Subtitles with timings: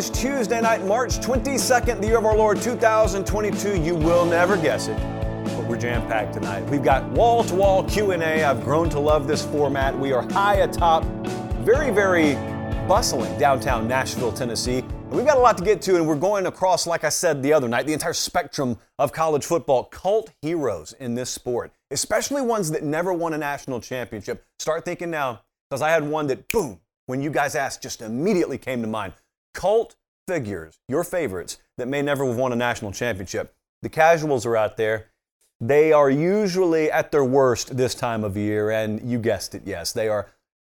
[0.00, 3.82] Is Tuesday night, March 22nd, the year of our Lord 2022.
[3.82, 4.96] You will never guess it,
[5.44, 6.64] but we're jam-packed tonight.
[6.70, 8.42] We've got wall-to-wall Q&A.
[8.42, 9.98] I've grown to love this format.
[9.98, 11.04] We are high atop,
[11.66, 12.32] very, very
[12.88, 14.78] bustling downtown Nashville, Tennessee.
[14.78, 17.42] And we've got a lot to get to, and we're going across, like I said
[17.42, 19.84] the other night, the entire spectrum of college football.
[19.84, 24.46] Cult heroes in this sport, especially ones that never won a national championship.
[24.58, 28.56] Start thinking now, because I had one that, boom, when you guys asked, just immediately
[28.56, 29.12] came to mind.
[29.54, 29.96] Cult
[30.26, 33.54] figures, your favorites, that may never have won a national championship.
[33.82, 35.10] The casuals are out there.
[35.60, 39.92] They are usually at their worst this time of year, and you guessed it, yes,
[39.92, 40.28] they are.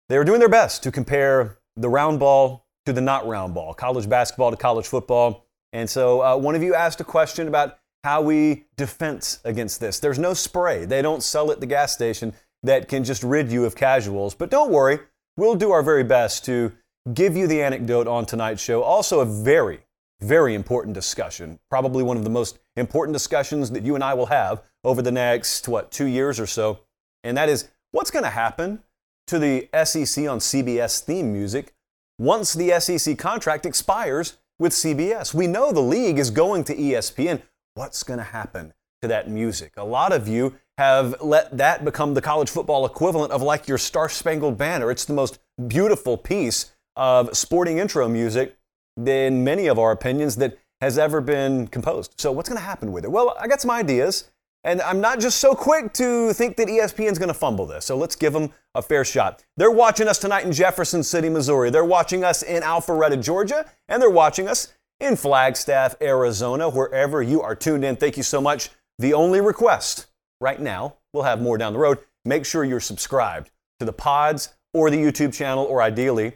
[0.10, 3.74] They are doing their best to compare the round ball to the not round ball,
[3.74, 5.46] college basketball to college football.
[5.74, 10.00] And so, uh, one of you asked a question about how we defense against this.
[10.00, 10.86] There's no spray.
[10.86, 14.34] They don't sell at the gas station that can just rid you of casuals.
[14.34, 15.00] But don't worry,
[15.38, 16.72] we'll do our very best to
[17.14, 18.84] give you the anecdote on tonight's show.
[18.84, 19.80] Also, a very,
[20.22, 24.28] very important discussion, probably one of the most important discussions that you and I will
[24.28, 26.80] have over the next, what, two years or so.
[27.24, 28.84] And that is what's going to happen
[29.28, 31.74] to the SEC on CBS theme music
[32.18, 35.34] once the SEC contract expires with CBS.
[35.34, 37.42] We know the league is going to ESPN.
[37.74, 39.74] What's going to happen to that music?
[39.78, 43.78] A lot of you have let that become the college football equivalent of like your
[43.78, 44.92] Star Spangled Banner.
[44.92, 48.58] It's the most beautiful piece of sporting intro music,
[49.06, 52.16] in many of our opinions, that has ever been composed.
[52.18, 53.12] So, what's going to happen with it?
[53.12, 54.30] Well, I got some ideas,
[54.64, 57.86] and I'm not just so quick to think that ESPN's going to fumble this.
[57.86, 59.44] So, let's give them a fair shot.
[59.58, 61.70] They're watching us tonight in Jefferson City, Missouri.
[61.70, 67.42] They're watching us in Alpharetta, Georgia, and they're watching us in Flagstaff, Arizona, wherever you
[67.42, 67.96] are tuned in.
[67.96, 68.70] Thank you so much.
[69.00, 70.08] The only request
[70.40, 73.50] right now, we'll have more down the road, make sure you're subscribed
[73.80, 76.34] to the pods or the YouTube channel, or ideally,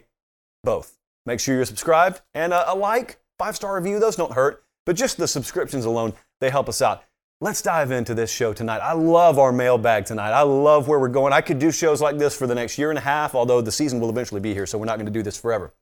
[0.66, 0.98] both.
[1.24, 4.96] Make sure you're subscribed and a, a like, five star review, those don't hurt, but
[4.96, 7.02] just the subscriptions alone, they help us out.
[7.40, 8.78] Let's dive into this show tonight.
[8.78, 10.30] I love our mailbag tonight.
[10.30, 11.32] I love where we're going.
[11.32, 13.72] I could do shows like this for the next year and a half, although the
[13.72, 15.74] season will eventually be here, so we're not going to do this forever.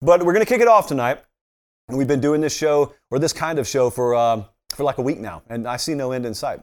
[0.00, 1.22] But we're going to kick it off tonight.
[1.88, 4.98] And we've been doing this show, or this kind of show, for, um, for like
[4.98, 6.60] a week now, and I see no end in sight.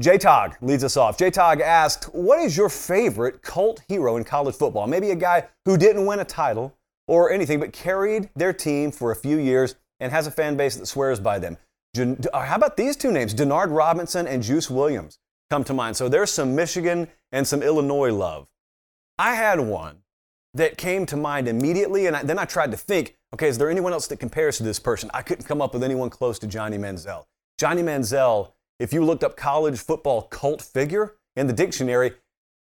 [0.00, 1.16] J Tog leads us off.
[1.16, 4.88] J Tog asked, What is your favorite cult hero in college football?
[4.88, 9.12] Maybe a guy who didn't win a title or anything, but carried their team for
[9.12, 11.56] a few years and has a fan base that swears by them.
[11.96, 13.34] Uh, How about these two names?
[13.34, 15.96] Denard Robinson and Juice Williams come to mind.
[15.96, 18.48] So there's some Michigan and some Illinois love.
[19.16, 19.98] I had one
[20.54, 23.70] that came to mind immediately, and I, then I tried to think, okay, is there
[23.70, 25.08] anyone else that compares to this person?
[25.14, 27.26] I couldn't come up with anyone close to Johnny Manziel.
[27.58, 32.12] Johnny Manziel, if you looked up college football cult figure in the dictionary,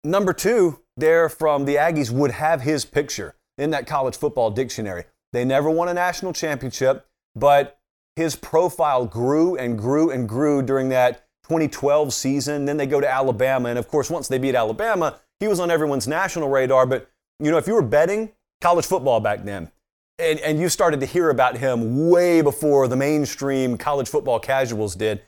[0.03, 5.05] number two there from the Aggies would have his picture in that college football dictionary.
[5.33, 7.79] They never won a national championship, but
[8.17, 12.65] his profile grew and grew and grew during that 2012 season.
[12.65, 15.71] Then they go to Alabama, and of course, once they beat Alabama, he was on
[15.71, 16.87] everyone's national radar.
[16.87, 17.11] But
[17.41, 19.71] you know, if you were betting college football back then,
[20.19, 24.95] and, and you started to hear about him way before the mainstream college football casuals
[24.95, 25.23] did,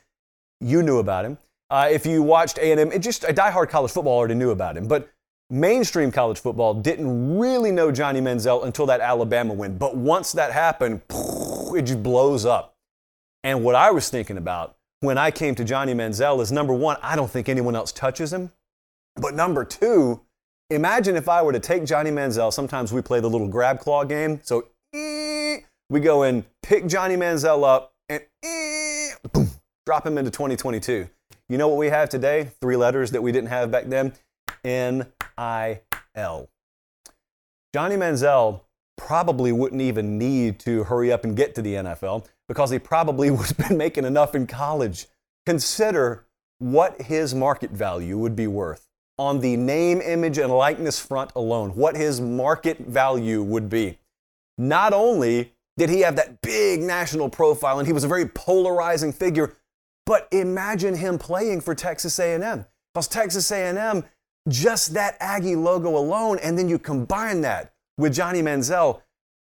[0.61, 1.37] you knew about him.
[1.69, 4.87] Uh, if you watched A&M, it just a diehard college football already knew about him.
[4.87, 5.09] But
[5.49, 9.77] mainstream college football didn't really know Johnny Manziel until that Alabama win.
[9.77, 12.75] But once that happened, it just blows up.
[13.43, 16.97] And what I was thinking about when I came to Johnny Manziel is number one,
[17.01, 18.51] I don't think anyone else touches him.
[19.15, 20.21] But number two,
[20.69, 22.51] imagine if I were to take Johnny Manziel.
[22.51, 24.39] Sometimes we play the little grab claw game.
[24.43, 29.49] So eh, we go and pick Johnny Manziel up and eh, boom,
[29.87, 31.07] drop him into 2022.
[31.47, 32.51] You know what we have today?
[32.59, 34.11] Three letters that we didn't have back then
[34.65, 35.07] N
[35.37, 35.79] I
[36.13, 36.49] L.
[37.73, 38.63] Johnny Manziel
[38.97, 43.31] probably wouldn't even need to hurry up and get to the NFL because he probably
[43.31, 45.05] would have been making enough in college.
[45.45, 46.25] Consider
[46.59, 51.69] what his market value would be worth on the name, image, and likeness front alone,
[51.77, 53.99] what his market value would be.
[54.57, 59.13] Not only did he have that big national profile and he was a very polarizing
[59.13, 59.53] figure,
[60.07, 62.65] but imagine him playing for Texas A&M.
[62.93, 64.05] Because Texas A&M,
[64.47, 69.01] just that Aggie logo alone, and then you combine that with Johnny Manziel,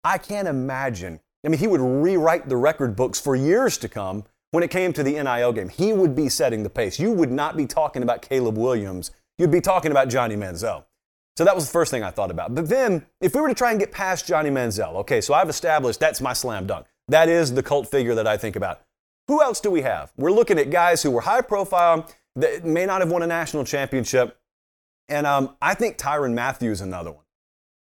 [0.03, 1.21] I can't imagine.
[1.45, 4.91] I mean, he would rewrite the record books for years to come when it came
[4.93, 5.69] to the NIL game.
[5.69, 6.99] He would be setting the pace.
[6.99, 9.11] You would not be talking about Caleb Williams.
[9.37, 10.83] You'd be talking about Johnny Manziel.
[11.37, 12.53] So that was the first thing I thought about.
[12.53, 15.47] But then, if we were to try and get past Johnny Manziel, okay, so I've
[15.47, 16.85] established that's my slam dunk.
[17.07, 18.81] That is the cult figure that I think about.
[19.29, 20.11] Who else do we have?
[20.17, 23.63] We're looking at guys who were high profile, that may not have won a national
[23.63, 24.37] championship.
[25.07, 27.23] And um, I think Tyrann Mathieu is another one.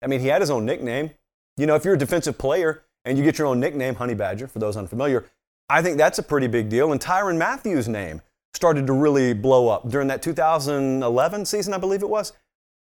[0.03, 1.11] I mean, he had his own nickname.
[1.57, 4.49] You know, if you're a defensive player and you get your own nickname, Honey Badger,
[4.49, 5.27] for those unfamiliar,
[5.69, 6.93] I think that's a pretty big deal.
[6.93, 8.23] And Tyrann Mathieu's name
[8.55, 12.33] started to really blow up during that 2011 season, I believe it was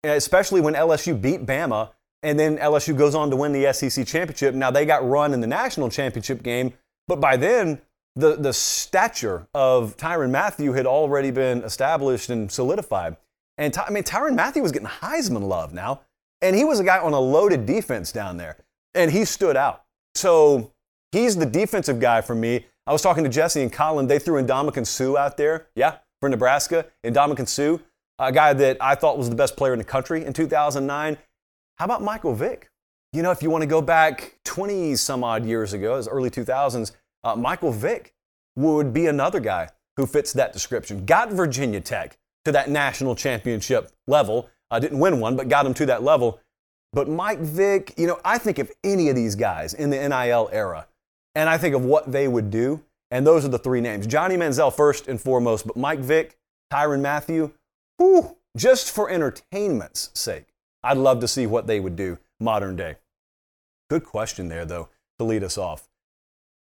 [0.05, 1.91] especially when LSU beat Bama
[2.23, 4.55] and then LSU goes on to win the SEC championship.
[4.55, 6.75] Now they got run in the national championship game,
[7.09, 7.81] but by then
[8.17, 13.17] the, the stature of Tyrann Mathieu had already been established and solidified.
[13.59, 16.01] And I mean, Tyrann Mathieu was getting Heisman love now,
[16.41, 18.57] and he was a guy on a loaded defense down there,
[18.95, 19.85] and he stood out.
[20.15, 20.73] So
[21.13, 22.67] he's the defensive guy for me.
[22.87, 24.07] I was talking to Jesse and Colin.
[24.07, 26.87] They threw Ndamukong Suh out there, yeah, for Nebraska.
[27.05, 27.79] Ndamukong Suh
[28.21, 31.17] a guy that I thought was the best player in the country in 2009.
[31.79, 32.71] How about Michael Vick?
[33.13, 36.31] You know, if you want to go back 20 some odd years ago, as early
[36.31, 36.93] 2000s,
[37.25, 38.15] uh, Michael Vick
[38.57, 41.05] would be another guy who fits that description.
[41.05, 44.49] Got Virginia Tech to that national championship level.
[44.71, 46.41] Uh, didn't win one, but got him to that level.
[46.93, 50.49] But Mike Vick, you know, I think of any of these guys in the NIL
[50.53, 50.87] era,
[51.35, 54.07] and I think of what they would do, and those are the three names.
[54.07, 56.37] Johnny Manziel first and foremost, but Mike Vick,
[56.73, 57.53] Tyrann Mathieu,
[57.99, 60.47] Whew, just for entertainment's sake,
[60.83, 62.97] I'd love to see what they would do modern day.
[63.91, 64.89] Good question there, though,
[65.19, 65.90] to lead us off.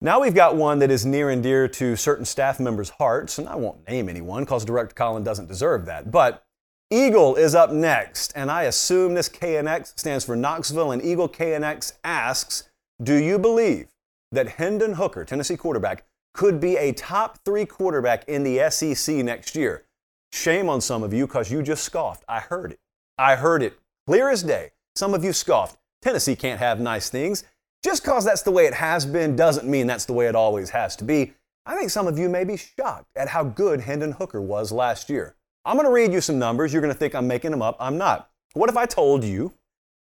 [0.05, 3.49] Now we've got one that is near and dear to certain staff members' hearts, and
[3.49, 6.11] I won't name anyone because Director Colin doesn't deserve that.
[6.11, 6.43] But
[6.91, 11.93] Eagle is up next, and I assume this KNX stands for Knoxville, and Eagle KNX
[12.03, 12.69] asks
[13.01, 13.87] Do you believe
[14.31, 16.05] that Hendon Hooker, Tennessee quarterback,
[16.35, 19.85] could be a top three quarterback in the SEC next year?
[20.31, 22.23] Shame on some of you because you just scoffed.
[22.29, 22.79] I heard it.
[23.17, 24.69] I heard it clear as day.
[24.95, 25.79] Some of you scoffed.
[26.03, 27.43] Tennessee can't have nice things.
[27.85, 30.71] Just because that's the way it has been doesn't mean that's the way it always
[30.71, 31.33] has to be.
[31.67, 35.07] I think some of you may be shocked at how good Hendon Hooker was last
[35.07, 35.35] year.
[35.65, 36.73] I'm going to read you some numbers.
[36.73, 37.77] You're going to think I'm making them up.
[37.79, 38.31] I'm not.
[38.53, 39.53] What if I told you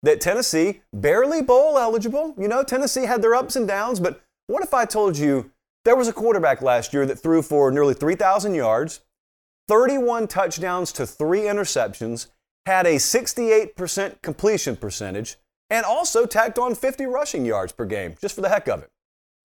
[0.04, 4.62] that Tennessee, barely bowl eligible, you know, Tennessee had their ups and downs, but what
[4.62, 5.50] if I told you
[5.84, 9.00] there was a quarterback last year that threw for nearly 3,000 yards,
[9.66, 12.28] 31 touchdowns to three interceptions,
[12.64, 15.34] had a 68% completion percentage,
[15.72, 18.90] and also tacked on 50 rushing yards per game, just for the heck of it.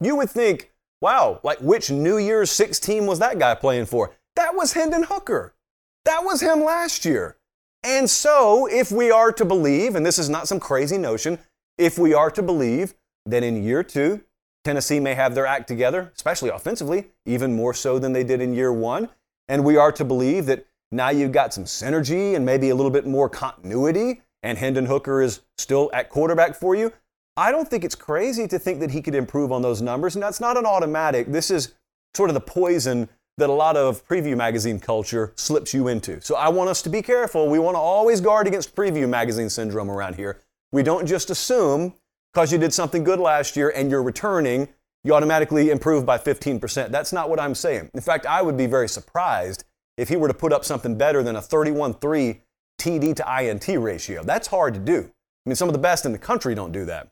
[0.02, 4.14] You would think, wow, like which New Year's Six team was that guy playing for?
[4.36, 5.56] That was Hendon Hooker.
[6.04, 7.38] That was him last year.
[7.82, 11.40] And so, if we are to believe, and this is not some crazy notion,
[11.78, 12.94] if we are to believe
[13.26, 14.22] that in year two,
[14.66, 18.54] Tennessee may have their act together, especially offensively, even more so than they did in
[18.54, 19.08] year one,
[19.48, 22.92] and we are to believe that now you've got some synergy and maybe a little
[22.92, 26.94] bit more continuity, and Hendon Hooker is still at quarterback for you.
[27.36, 30.16] I don't think it's crazy to think that he could improve on those numbers.
[30.16, 31.28] And that's not an automatic.
[31.28, 31.74] This is
[32.16, 36.22] sort of the poison that a lot of preview magazine culture slips you into.
[36.22, 37.50] So I want us to be careful.
[37.50, 40.42] We want to always guard against preview magazine syndrome around here.
[40.72, 41.94] We don't just assume
[42.34, 44.70] because you did something good last year and you're returning
[45.04, 46.90] you automatically improve by 15%.
[46.90, 47.92] That's not what I'm saying.
[47.94, 49.66] In fact, I would be very surprised
[49.98, 52.42] if he were to put up something better than a 31 3
[52.80, 54.24] TD to INT ratio.
[54.24, 55.12] That's hard to do.
[55.46, 57.10] I mean, some of the best in the country don't do that.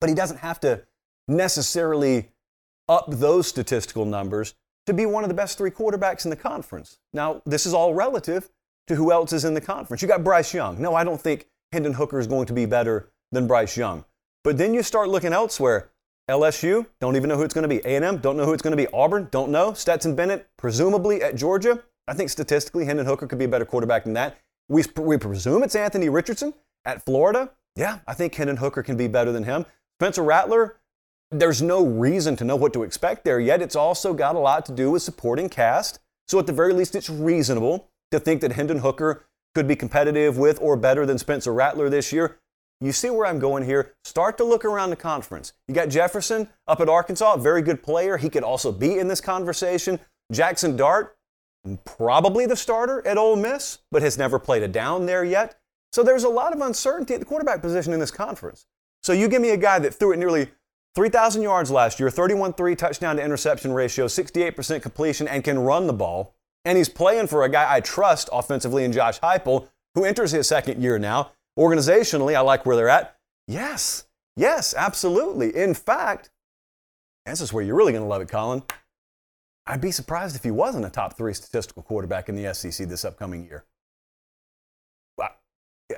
[0.00, 0.82] But he doesn't have to
[1.26, 2.30] necessarily
[2.88, 4.54] up those statistical numbers
[4.86, 6.98] to be one of the best three quarterbacks in the conference.
[7.12, 8.48] Now, this is all relative
[8.86, 10.00] to who else is in the conference.
[10.00, 10.80] You got Bryce Young.
[10.80, 14.04] No, I don't think Hendon Hooker is going to be better than Bryce Young.
[14.44, 15.90] But then you start looking elsewhere.
[16.30, 17.78] LSU, don't even know who it's going to be.
[17.86, 18.86] A&M, don't know who it's going to be.
[18.92, 19.72] Auburn, don't know.
[19.72, 21.82] Stetson Bennett, presumably at Georgia.
[22.06, 24.38] I think statistically, Hendon Hooker could be a better quarterback than that.
[24.68, 27.50] We, we presume it's Anthony Richardson at Florida.
[27.76, 29.64] Yeah, I think Hendon Hooker can be better than him.
[30.00, 30.76] Spencer Rattler,
[31.30, 33.62] there's no reason to know what to expect there yet.
[33.62, 35.98] It's also got a lot to do with supporting cast.
[36.26, 40.38] So at the very least, it's reasonable to think that Hendon Hooker could be competitive
[40.38, 42.38] with or better than Spencer Rattler this year.
[42.80, 43.94] You see where I'm going here?
[44.04, 45.52] Start to look around the conference.
[45.66, 48.16] You got Jefferson up at Arkansas, very good player.
[48.16, 49.98] He could also be in this conversation.
[50.30, 51.16] Jackson Dart,
[51.84, 55.58] probably the starter at Ole Miss, but has never played a down there yet.
[55.92, 58.66] So there's a lot of uncertainty at the quarterback position in this conference.
[59.02, 60.48] So you give me a guy that threw it nearly
[60.94, 65.86] 3,000 yards last year, 31 3 touchdown to interception ratio, 68% completion, and can run
[65.86, 66.34] the ball.
[66.64, 70.46] And he's playing for a guy I trust offensively in Josh Heupel, who enters his
[70.46, 71.32] second year now.
[71.58, 73.16] Organizationally, I like where they're at.
[73.46, 74.04] Yes,
[74.36, 75.56] yes, absolutely.
[75.56, 76.30] In fact,
[77.26, 78.62] this is where you're really going to love it, Colin.
[79.68, 83.04] I'd be surprised if he wasn't a top three statistical quarterback in the SEC this
[83.04, 83.64] upcoming year.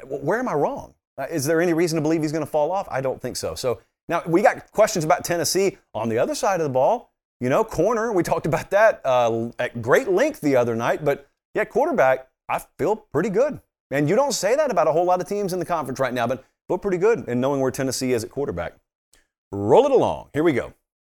[0.04, 0.94] Where am I wrong?
[1.18, 2.86] Uh, is there any reason to believe he's going to fall off?
[2.90, 3.54] I don't think so.
[3.54, 7.12] So now we got questions about Tennessee on the other side of the ball.
[7.40, 11.28] You know, corner, we talked about that uh, at great length the other night, but
[11.54, 13.60] yeah, quarterback, I feel pretty good.
[13.90, 16.14] And you don't say that about a whole lot of teams in the conference right
[16.14, 18.74] now, but feel pretty good in knowing where Tennessee is at quarterback.
[19.50, 20.28] Roll it along.
[20.32, 20.74] Here we go.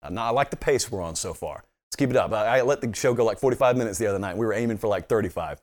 [0.08, 1.64] Now, I like the pace we're on so far.
[1.92, 2.32] Let's keep it up.
[2.32, 4.34] I, I let the show go like 45 minutes the other night.
[4.34, 5.60] We were aiming for like 35.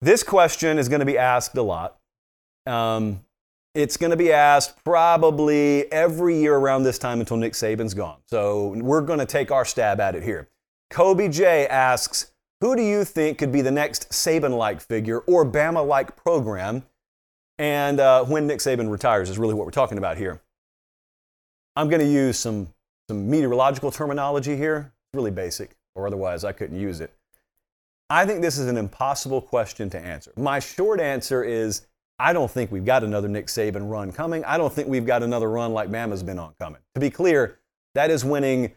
[0.00, 1.98] This question is going to be asked a lot.
[2.64, 3.20] Um,
[3.74, 8.20] it's going to be asked probably every year around this time until Nick Saban's gone.
[8.24, 10.48] So we're going to take our stab at it here.
[10.88, 16.16] Kobe J asks, who do you think could be the next Saban-like figure or Bama-like
[16.16, 16.84] program?
[17.58, 20.40] And uh, when Nick Saban retires is really what we're talking about here.
[21.76, 22.68] I'm going to use some,
[23.08, 24.92] some meteorological terminology here.
[25.14, 27.12] Really basic, or otherwise I couldn't use it.
[28.08, 30.32] I think this is an impossible question to answer.
[30.36, 31.86] My short answer is
[32.18, 34.44] I don't think we've got another Nick Saban run coming.
[34.44, 36.80] I don't think we've got another run like Bama's been on coming.
[36.94, 37.58] To be clear,
[37.94, 38.72] that is winning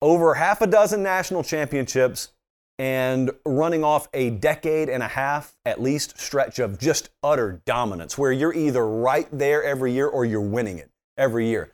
[0.00, 2.32] over half a dozen national championships
[2.78, 8.18] and running off a decade and a half at least stretch of just utter dominance
[8.18, 11.72] where you're either right there every year or you're winning it every year.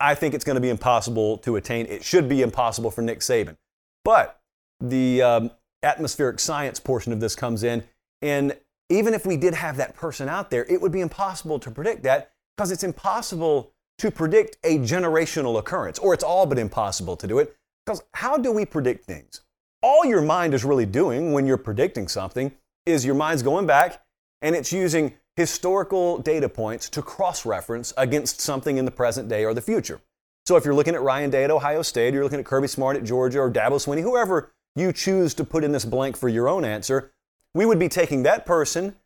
[0.00, 1.86] I think it's going to be impossible to attain.
[1.86, 3.56] It should be impossible for Nick Saban.
[4.04, 4.40] But
[4.80, 5.50] the um,
[5.82, 7.82] atmospheric science portion of this comes in,
[8.22, 8.56] and
[8.90, 12.02] even if we did have that person out there, it would be impossible to predict
[12.04, 17.26] that because it's impossible to predict a generational occurrence, or it's all but impossible to
[17.26, 17.54] do it.
[17.84, 19.40] Because how do we predict things?
[19.82, 22.52] All your mind is really doing when you're predicting something
[22.86, 24.02] is your mind's going back
[24.42, 29.44] and it's using historical data points to cross reference against something in the present day
[29.44, 30.00] or the future.
[30.44, 32.96] So if you're looking at Ryan Day at Ohio State, you're looking at Kirby Smart
[32.96, 36.48] at Georgia, or Dabo Swinney, whoever you choose to put in this blank for your
[36.48, 37.12] own answer,
[37.54, 38.96] we would be taking that person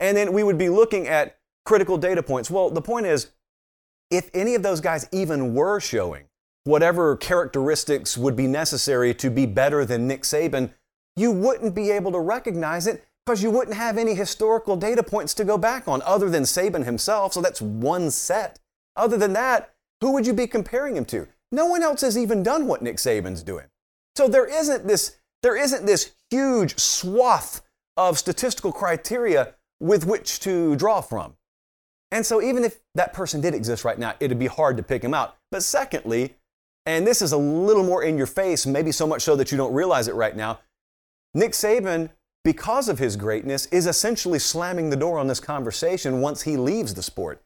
[0.00, 2.50] and then we would be looking at critical data points.
[2.50, 3.32] Well, the point is,
[4.10, 6.24] if any of those guys even were showing
[6.64, 10.72] whatever characteristics would be necessary to be better than Nick Saban,
[11.16, 15.34] you wouldn't be able to recognize it because you wouldn't have any historical data points
[15.34, 17.32] to go back on other than Saban himself.
[17.32, 18.58] So that's one set.
[18.96, 21.28] Other than that, who would you be comparing him to?
[21.52, 23.66] No one else has even done what Nick Saban's doing.
[24.16, 27.62] So there isn't this, there isn't this huge swath
[27.96, 31.34] of statistical criteria with which to draw from.
[32.10, 35.02] And so, even if that person did exist right now, it'd be hard to pick
[35.02, 35.36] him out.
[35.50, 36.36] But secondly,
[36.84, 39.56] and this is a little more in your face, maybe so much so that you
[39.56, 40.60] don't realize it right now,
[41.34, 42.10] Nick Saban,
[42.44, 46.94] because of his greatness, is essentially slamming the door on this conversation once he leaves
[46.94, 47.42] the sport.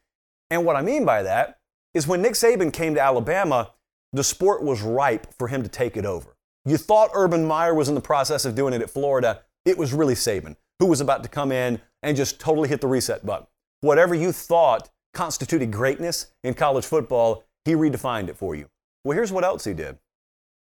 [0.50, 1.58] And what I mean by that
[1.94, 3.72] is when Nick Saban came to Alabama,
[4.12, 6.36] the sport was ripe for him to take it over.
[6.64, 9.42] You thought Urban Meyer was in the process of doing it at Florida.
[9.64, 12.86] It was really Saban who was about to come in and just totally hit the
[12.86, 13.46] reset button.
[13.80, 18.68] Whatever you thought constituted greatness in college football, he redefined it for you.
[19.04, 19.98] Well, here's what else he did.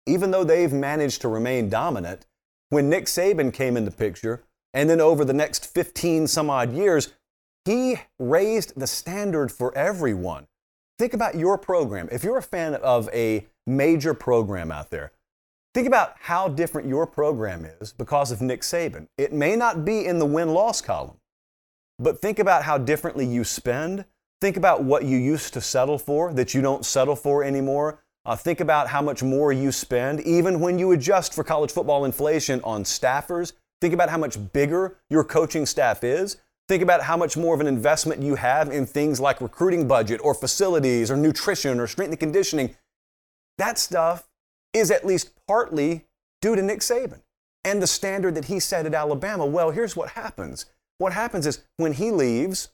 [0.06, 2.26] Even though they've managed to remain dominant,
[2.70, 4.44] when Nick Saban came in the picture,
[4.74, 7.12] and then over the next 15 some odd years,
[7.64, 10.46] he raised the standard for everyone.
[10.98, 12.08] Think about your program.
[12.10, 15.12] If you're a fan of a major program out there,
[15.74, 19.06] Think about how different your program is because of Nick Saban.
[19.16, 21.18] It may not be in the win loss column,
[21.98, 24.04] but think about how differently you spend.
[24.40, 28.02] Think about what you used to settle for that you don't settle for anymore.
[28.28, 32.04] Uh, think about how much more you spend, even when you adjust for college football
[32.04, 33.54] inflation on staffers.
[33.80, 36.36] Think about how much bigger your coaching staff is.
[36.68, 40.20] Think about how much more of an investment you have in things like recruiting budget
[40.22, 42.76] or facilities or nutrition or strength and conditioning.
[43.56, 44.28] That stuff
[44.74, 46.04] is at least partly
[46.42, 47.22] due to Nick Saban
[47.64, 49.46] and the standard that he set at Alabama.
[49.46, 50.66] Well, here's what happens.
[50.98, 52.68] What happens is when he leaves,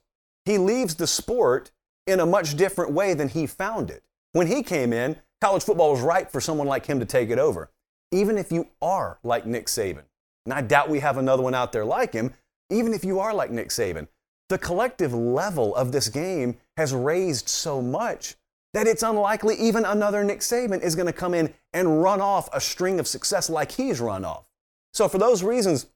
[0.47, 1.71] he leaves the sport
[2.09, 4.03] in a much different way than he found it.
[4.33, 7.39] When he came in, college football was ripe for someone like him to take it
[7.39, 7.71] over.
[8.13, 10.05] Even if you are like Nick Saban,
[10.47, 12.33] and I doubt we have another one out there like him,
[12.71, 14.09] even if you are like Nick Saban,
[14.49, 18.37] the collective level of this game has raised so much
[18.73, 22.49] that it's unlikely even another Nick Saban is going to come in and run off
[22.55, 24.47] a string of success like he's run off.
[24.95, 25.89] So for those reasons,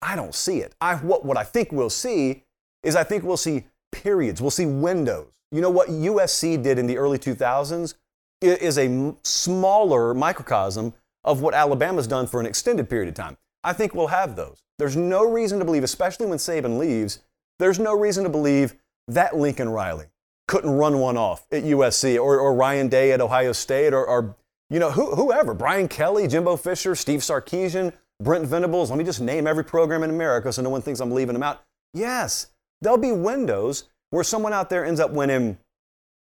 [0.00, 0.74] I don't see it.
[0.80, 2.42] I, what, what I think we'll see
[2.82, 5.26] is I think we'll see periods, we'll see windows.
[5.52, 7.94] You know what USC did in the early 2000s
[8.40, 13.36] is a smaller microcosm of what Alabama's done for an extended period of time.
[13.64, 14.62] I think we'll have those.
[14.78, 17.20] There's no reason to believe, especially when Saban leaves,
[17.58, 18.76] there's no reason to believe
[19.08, 20.06] that Lincoln Riley,
[20.48, 24.34] couldn't run one off at USC or, or Ryan Day at Ohio State or, or
[24.70, 29.20] You know, who, whoever, Brian Kelly, Jimbo Fisher, Steve Sarkisian, Brent Venables, let me just
[29.20, 31.62] name every program in America so no one thinks I'm leaving them out.
[31.94, 32.48] Yes,
[32.80, 35.58] there'll be windows where someone out there ends up winning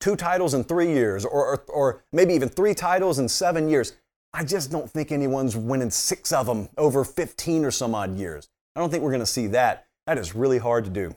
[0.02, 3.94] two titles in three years or, or, or maybe even three titles in seven years.
[4.34, 8.50] I just don't think anyone's winning six of them over 15 or some odd years.
[8.76, 9.88] I don't think we're going to see that.
[10.08, 11.16] That is really hard to do.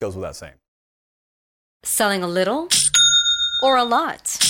[0.00, 0.54] Goes without saying.
[1.82, 2.68] Selling a little
[3.62, 4.49] or a lot?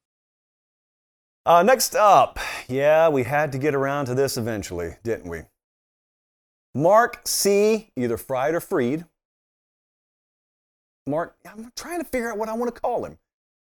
[1.43, 5.39] Uh, next up, yeah, we had to get around to this eventually, didn't we?
[6.75, 9.05] Mark C., either fried or freed.
[11.07, 13.17] Mark, I'm trying to figure out what I want to call him.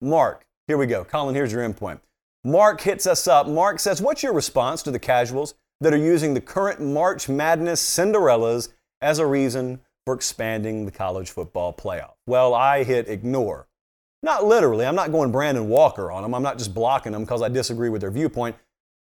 [0.01, 1.03] Mark, here we go.
[1.03, 1.99] Colin, here's your endpoint.
[2.43, 3.47] Mark hits us up.
[3.47, 7.81] Mark says, What's your response to the casuals that are using the current March Madness
[7.81, 8.69] Cinderellas
[9.01, 12.13] as a reason for expanding the college football playoff?
[12.25, 13.68] Well, I hit ignore.
[14.21, 14.85] Not literally.
[14.85, 16.33] I'm not going Brandon Walker on them.
[16.35, 18.55] I'm not just blocking them because I disagree with their viewpoint.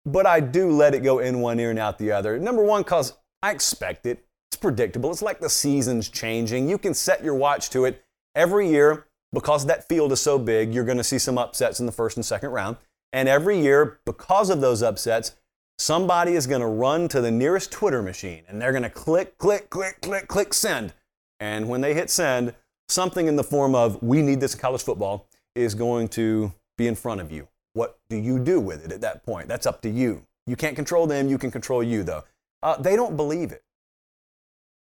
[0.05, 2.37] But I do let it go in one ear and out the other.
[2.39, 4.25] Number one, because I expect it.
[4.51, 5.11] It's predictable.
[5.11, 6.69] It's like the season's changing.
[6.69, 8.03] You can set your watch to it
[8.35, 10.73] every year because that field is so big.
[10.73, 12.77] You're going to see some upsets in the first and second round.
[13.13, 15.35] And every year, because of those upsets,
[15.77, 19.37] somebody is going to run to the nearest Twitter machine and they're going to click,
[19.37, 20.93] click, click, click, click, send.
[21.39, 22.55] And when they hit send,
[22.87, 26.87] something in the form of, we need this in college football, is going to be
[26.87, 27.47] in front of you.
[27.73, 29.47] What do you do with it at that point?
[29.47, 30.25] That's up to you.
[30.47, 32.23] You can't control them, you can control you, though.
[32.61, 33.63] Uh, they don't believe it.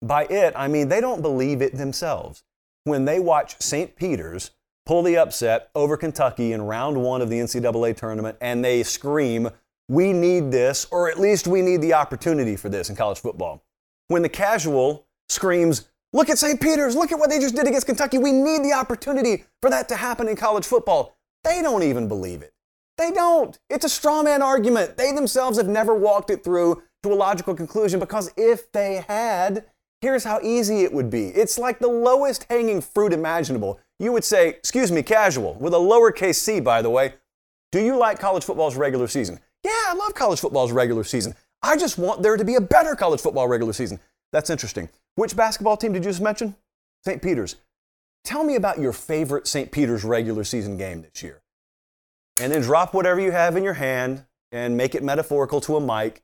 [0.01, 2.43] By it, I mean they don't believe it themselves.
[2.83, 3.95] When they watch St.
[3.95, 4.51] Peter's
[4.85, 9.49] pull the upset over Kentucky in round one of the NCAA tournament and they scream,
[9.87, 13.63] We need this, or at least we need the opportunity for this in college football.
[14.09, 16.61] When the casual screams, Look at St.
[16.61, 19.89] Peter's, look at what they just did against Kentucky, we need the opportunity for that
[19.89, 22.53] to happen in college football, they don't even believe it.
[22.99, 23.57] They don't.
[23.69, 24.95] It's a straw man argument.
[24.95, 29.65] They themselves have never walked it through to a logical conclusion because if they had,
[30.01, 31.29] here's how easy it would be.
[31.29, 33.79] It's like the lowest hanging fruit imaginable.
[33.99, 37.15] You would say, excuse me, casual, with a lowercase c, by the way,
[37.71, 39.39] do you like college football's regular season?
[39.63, 41.33] Yeah, I love college football's regular season.
[41.63, 43.99] I just want there to be a better college football regular season.
[44.33, 44.89] That's interesting.
[45.15, 46.55] Which basketball team did you just mention?
[47.05, 47.21] St.
[47.21, 47.55] Peter's.
[48.25, 49.71] Tell me about your favorite St.
[49.71, 51.41] Peter's regular season game this year.
[52.41, 55.81] And then drop whatever you have in your hand and make it metaphorical to a
[55.81, 56.23] mic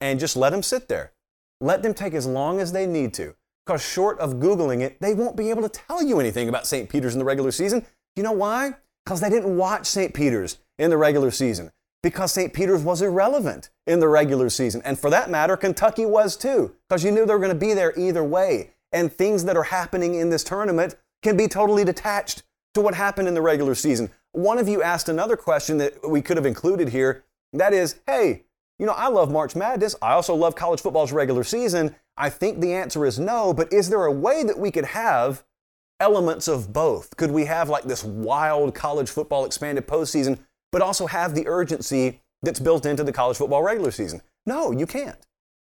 [0.00, 1.12] and just let them sit there.
[1.60, 3.34] Let them take as long as they need to.
[3.66, 6.88] Because short of Googling it, they won't be able to tell you anything about St.
[6.88, 7.84] Peter's in the regular season.
[8.14, 8.74] You know why?
[9.04, 10.14] Because they didn't watch St.
[10.14, 11.72] Peter's in the regular season.
[12.02, 12.52] Because St.
[12.52, 14.80] Peter's was irrelevant in the regular season.
[14.84, 16.74] And for that matter, Kentucky was too.
[16.88, 18.70] Because you knew they were going to be there either way.
[18.92, 23.26] And things that are happening in this tournament can be totally detached to what happened
[23.26, 24.10] in the regular season.
[24.32, 27.24] One of you asked another question that we could have included here.
[27.52, 28.44] That is, hey,
[28.78, 29.96] You know, I love March Madness.
[30.00, 31.96] I also love college football's regular season.
[32.16, 35.44] I think the answer is no, but is there a way that we could have
[35.98, 37.16] elements of both?
[37.16, 40.38] Could we have like this wild college football expanded postseason,
[40.72, 44.22] but also have the urgency that's built into the college football regular season?
[44.46, 45.18] No, you can't.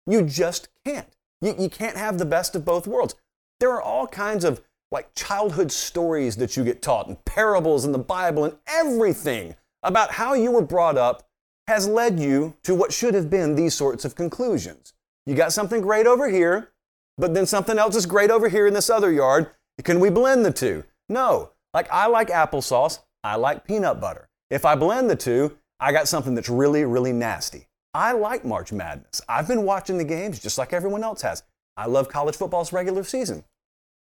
[0.06, 1.08] You just can't.
[1.40, 3.14] You, you can't have the best of both worlds.
[3.58, 7.92] There are all kinds of like childhood stories that you get taught and parables in
[7.92, 11.28] the Bible and everything about how you were brought up
[11.68, 14.92] has led you to what should have been these sorts of conclusions.
[15.26, 16.72] You got something great over here,
[17.16, 19.50] but then something else is great over here in this other yard.
[19.84, 20.84] Can we blend the two?
[21.08, 21.50] No.
[21.72, 24.29] Like I like applesauce, I like peanut butter.
[24.50, 27.68] If I blend the two, I got something that's really, really nasty.
[27.94, 29.20] I like March Madness.
[29.28, 31.42] I've been watching the games just like everyone else has.
[31.76, 33.44] I love college football's regular season.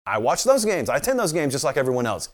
[0.06, 0.88] I watch those games.
[0.88, 2.30] I attend those games just like everyone else.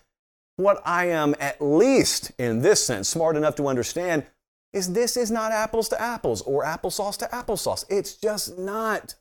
[0.57, 4.27] What I am, at least in this sense, smart enough to understand
[4.73, 7.85] is this is not apples to apples or applesauce to applesauce.
[7.89, 9.15] It's just not.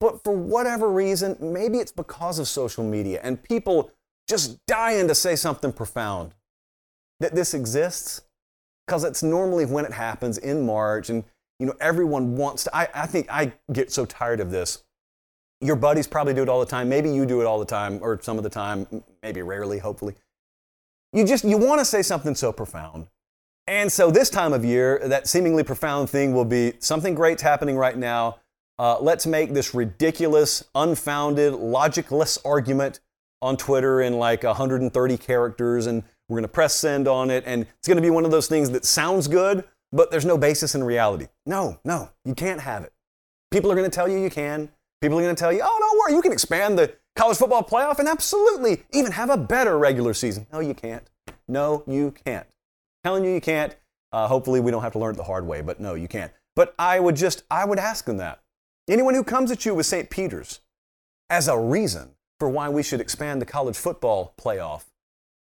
[0.00, 3.90] But for whatever reason, maybe it's because of social media and people
[4.28, 6.34] just dying to say something profound
[7.20, 8.22] that this exists
[8.86, 11.24] because it's normally when it happens in March and
[11.58, 14.82] you know everyone wants to I, I think I get so tired of this.
[15.60, 16.88] Your buddies probably do it all the time.
[16.88, 18.86] Maybe you do it all the time or some of the time,
[19.22, 20.14] maybe rarely, hopefully.
[21.12, 23.06] You just you want to say something so profound
[23.66, 27.76] and so, this time of year, that seemingly profound thing will be something great's happening
[27.76, 28.36] right now.
[28.78, 33.00] Uh, let's make this ridiculous, unfounded, logicless argument
[33.40, 37.44] on Twitter in like 130 characters, and we're going to press send on it.
[37.46, 40.38] And it's going to be one of those things that sounds good, but there's no
[40.38, 41.26] basis in reality.
[41.46, 42.92] No, no, you can't have it.
[43.50, 44.70] People are going to tell you you can.
[45.00, 47.62] People are going to tell you, oh, don't worry, you can expand the college football
[47.62, 50.46] playoff and absolutely even have a better regular season.
[50.52, 51.08] No, you can't.
[51.46, 52.46] No, you can't
[53.04, 53.76] telling you you can't.
[54.10, 56.32] Uh, hopefully, we don't have to learn it the hard way, but no, you can't.
[56.56, 58.40] But I would just, I would ask them that.
[58.88, 60.10] Anyone who comes at you with St.
[60.10, 60.60] Peter's
[61.30, 64.84] as a reason for why we should expand the college football playoff,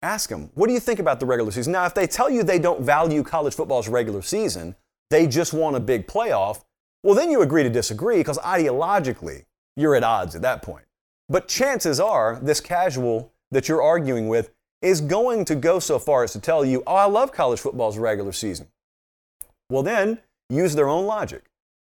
[0.07, 1.73] ask them, what do you think about the regular season?
[1.73, 4.75] Now, if they tell you they don't value college football's regular season,
[5.09, 6.63] they just want a big playoff,
[7.03, 10.85] well, then you agree to disagree because ideologically, you're at odds at that point.
[11.29, 16.23] But chances are, this casual that you're arguing with is going to go so far
[16.23, 18.67] as to tell you, oh, I love college football's regular season.
[19.69, 21.43] Well, then use their own logic.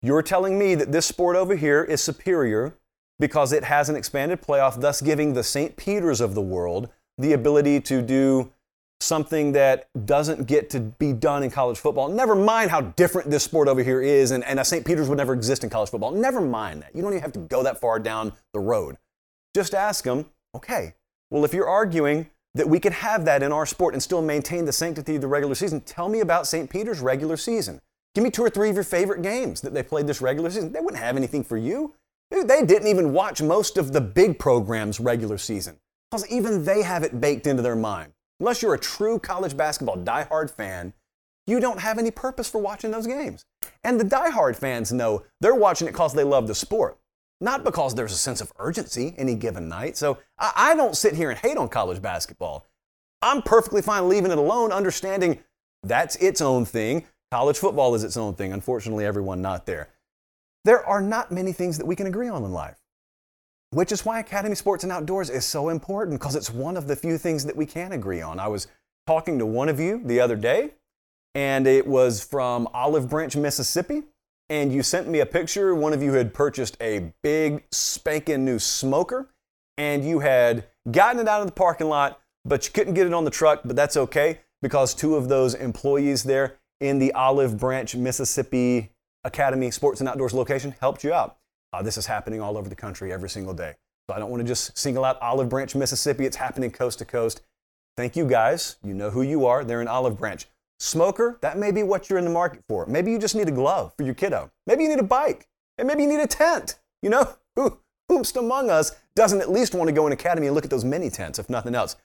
[0.02, 2.76] You're telling me that this sport over here is superior
[3.20, 5.76] because it has an expanded playoff, thus giving the St.
[5.76, 8.52] Peter's of the world the ability to do
[9.00, 12.08] something that doesn't get to be done in college football.
[12.08, 14.86] Never mind how different this sport over here is, and, and a St.
[14.86, 16.12] Peter's would never exist in college football.
[16.12, 16.96] Never mind that.
[16.96, 18.98] You don't even have to go that far down the road.
[19.54, 20.96] Just ask them, okay,
[21.30, 24.66] well, if you're arguing that we could have that in our sport and still maintain
[24.66, 25.82] the sanctity of the regular season.
[25.82, 26.70] Tell me about St.
[26.70, 27.82] Peter's regular season.
[28.14, 30.72] Give me two or three of your favorite games that they played this regular season.
[30.72, 31.96] They wouldn't have anything for you.
[32.30, 35.80] They didn't even watch most of the big programs regular season
[36.14, 38.14] because even they have it baked into their mind.
[38.40, 40.94] Unless you're a true college basketball diehard fan,
[41.48, 43.46] you don't have any purpose for watching those games.
[43.84, 46.98] And the diehard fans know they're watching it because they love the sport
[47.44, 49.98] not because there's a sense of urgency any given night.
[49.98, 52.66] So I, don't sit here and hate on college basketball.
[53.22, 55.40] I'm perfectly fine leaving it alone, understanding
[55.84, 57.06] that's its own thing.
[57.32, 58.54] College football is its own thing.
[58.54, 59.90] Unfortunately, everyone not there.
[60.64, 62.80] There are not many things that we can agree on in life,
[63.74, 66.96] which is why Academy Sports and Outdoors is so important because it's one of the
[66.96, 68.40] few things that we can agree on.
[68.40, 68.68] I was
[69.08, 70.72] talking to one of you the other day,
[71.36, 74.04] and it was from Olive Branch, Mississippi
[74.50, 75.74] and you sent me a picture.
[75.74, 79.30] One of you had purchased a big spanking new smoker,
[79.78, 83.14] and you had gotten it out of the parking lot, but you couldn't get it
[83.14, 83.62] on the truck.
[83.66, 88.92] But that's okay because two of those employees there in the Olive Branch, Mississippi
[89.24, 91.38] Academy Sports and Outdoors location helped you out.
[91.74, 93.74] Uh, this is happening all over the country every single day.
[94.08, 96.26] So I don't want to just single out Olive Branch, Mississippi.
[96.26, 97.42] It's happening coast to coast.
[97.98, 98.78] Thank you guys.
[98.84, 99.64] You know who you are.
[99.64, 100.46] They're in Olive Branch.
[100.80, 102.86] Smoker, that may be what you're in the market for.
[102.86, 104.52] Maybe you just need a glove for your kiddo.
[104.68, 105.48] Maybe you need a bike.
[105.78, 106.80] And maybe you need a tent.
[107.02, 107.80] You know, who,
[108.36, 111.10] among us doesn't at least want to go in Academy and look at those mini
[111.10, 111.96] tents, if nothing else?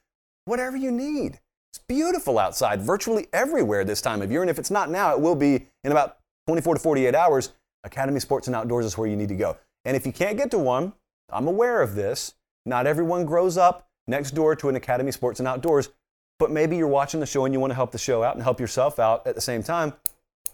[0.47, 1.41] Whatever you need.
[1.73, 4.41] It's beautiful outside virtually everywhere this time of year.
[4.41, 7.53] And if it's not now, it will be in about 24 to 48 hours.
[7.85, 9.57] Academy Sports and Outdoors is where you need to go.
[9.85, 10.93] And if you can't get to one,
[11.31, 12.35] I'm aware of this.
[12.67, 15.91] Not everyone grows up next door to an Academy Sports and Outdoors
[16.39, 18.43] but maybe you're watching the show and you want to help the show out and
[18.43, 19.93] help yourself out at the same time.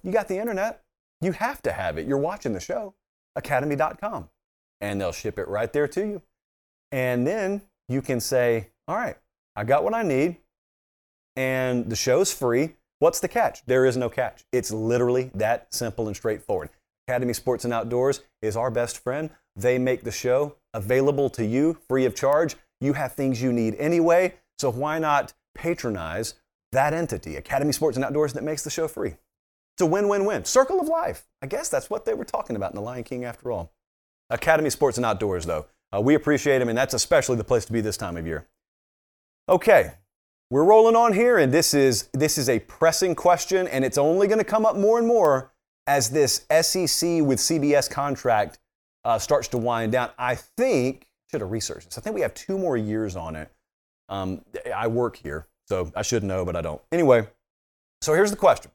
[0.02, 0.82] You got the internet.
[1.20, 2.06] You have to have it.
[2.06, 2.94] You're watching the show,
[3.36, 4.28] academy.com,
[4.80, 6.22] and they'll ship it right there to you.
[6.90, 9.16] And then you can say, All right,
[9.56, 10.38] I got what I need,
[11.36, 12.76] and the show's free.
[12.98, 13.64] What's the catch?
[13.66, 14.44] There is no catch.
[14.52, 16.70] It's literally that simple and straightforward.
[17.06, 19.28] Academy Sports and Outdoors is our best friend.
[19.56, 22.56] They make the show available to you free of charge.
[22.80, 26.34] You have things you need anyway, so why not patronize
[26.72, 29.16] that entity, Academy Sports and Outdoors, that makes the show free?
[29.74, 30.44] It's a win win win.
[30.44, 31.26] Circle of life.
[31.42, 33.72] I guess that's what they were talking about in The Lion King after all.
[34.30, 35.66] Academy Sports and Outdoors, though.
[35.94, 38.48] Uh, we appreciate them, and that's especially the place to be this time of year.
[39.48, 39.92] Okay,
[40.50, 44.26] we're rolling on here, and this is, this is a pressing question, and it's only
[44.26, 45.52] going to come up more and more
[45.86, 48.58] as this SEC with CBS contract
[49.04, 50.10] uh, starts to wind down.
[50.18, 53.50] I think, should have researched this, I think we have two more years on it.
[54.08, 54.44] Um,
[54.74, 56.80] I work here, so I should know, but I don't.
[56.92, 57.26] Anyway,
[58.02, 58.70] so here's the question.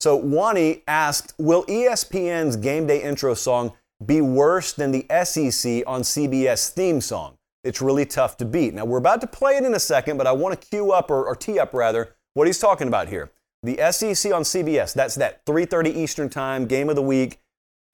[0.00, 3.72] So Wani asked, will ESPN's game day intro song
[4.04, 7.36] be worse than the SEC on CBS theme song?
[7.64, 8.74] It's really tough to beat.
[8.74, 11.10] Now we're about to play it in a second, but I want to cue up
[11.10, 13.32] or, or tee up rather what he's talking about here.
[13.62, 17.40] The SEC on CBS, that's that 3:30 Eastern Time game of the week,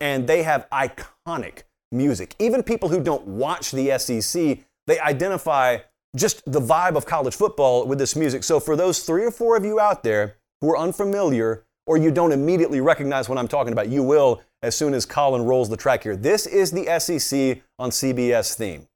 [0.01, 2.35] and they have iconic music.
[2.39, 5.79] Even people who don't watch the SEC, they identify
[6.15, 8.45] just the vibe of college football with this music.
[8.45, 12.11] So for those 3 or 4 of you out there who are unfamiliar or you
[12.11, 15.77] don't immediately recognize what I'm talking about, you will as soon as Colin rolls the
[15.77, 16.17] track here.
[16.17, 18.87] This is the SEC on CBS theme.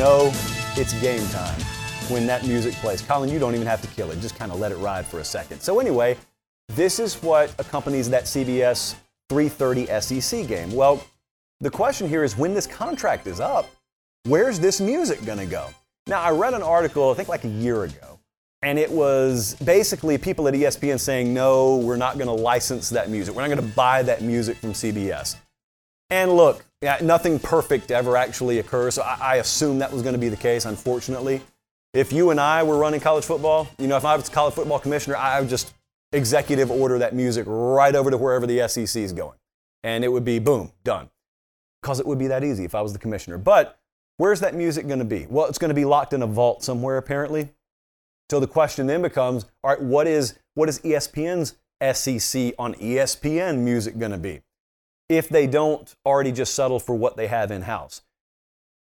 [0.00, 0.30] Know
[0.78, 1.60] it's game time
[2.08, 3.02] when that music plays.
[3.02, 4.18] Colin, you don't even have to kill it.
[4.20, 5.60] Just kind of let it ride for a second.
[5.60, 6.16] So anyway,
[6.68, 8.94] this is what accompanies that CBS
[9.28, 10.72] 330 SEC game.
[10.72, 11.04] Well,
[11.60, 13.68] the question here is when this contract is up,
[14.24, 15.66] where's this music going to go?
[16.06, 18.18] Now, I read an article, I think like a year ago,
[18.62, 23.10] and it was basically people at ESPN saying, no, we're not going to license that
[23.10, 23.34] music.
[23.34, 25.36] We're not going to buy that music from CBS.
[26.10, 30.14] And look, yeah, nothing perfect ever actually occurs, so I, I assume that was going
[30.14, 31.40] to be the case, unfortunately.
[31.94, 34.78] If you and I were running college football, you know, if I was college football
[34.78, 35.72] commissioner, I would just
[36.12, 39.36] executive order that music right over to wherever the SEC is going.
[39.82, 41.10] And it would be boom, done.
[41.80, 43.38] Because it would be that easy if I was the commissioner.
[43.38, 43.78] But
[44.16, 45.26] where's that music going to be?
[45.28, 47.50] Well, it's going to be locked in a vault somewhere, apparently.
[48.30, 53.58] So the question then becomes all right, what is, what is ESPN's SEC on ESPN
[53.58, 54.42] music going to be?
[55.10, 58.02] If they don't already just settle for what they have in house.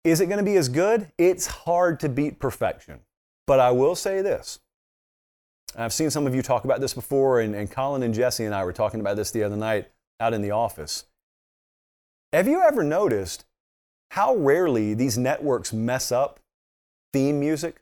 [0.05, 1.11] Is it going to be as good?
[1.17, 3.01] It's hard to beat perfection.
[3.47, 4.61] But I will say this
[5.75, 8.55] I've seen some of you talk about this before, and, and Colin and Jesse and
[8.55, 9.89] I were talking about this the other night
[10.21, 11.07] out in the office.
[12.35, 13.47] Have you ever noticed
[14.11, 16.41] how rarely these networks mess up
[17.15, 17.81] theme music?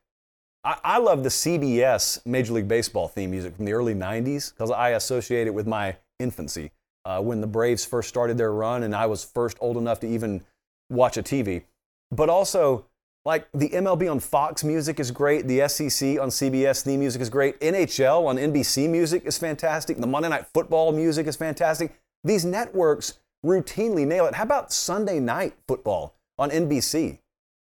[0.63, 4.71] I, I love the CBS Major League Baseball theme music from the early 90s because
[4.71, 6.71] I associate it with my infancy
[7.07, 10.09] uh, when the Braves first started their run and I was first old enough to
[10.09, 10.45] even
[10.91, 11.63] watch a TV.
[12.11, 12.87] But also,
[13.25, 15.47] like the MLB on Fox music is great.
[15.47, 17.61] The SEC on CBS theme music is great.
[17.61, 19.99] NHL on NBC music is fantastic.
[19.99, 21.97] The Monday Night Football music is fantastic.
[22.25, 24.35] These networks routinely nail it.
[24.35, 27.21] How about Sunday Night Football on NBC?